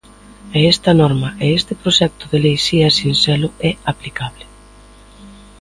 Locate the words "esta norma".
0.73-1.29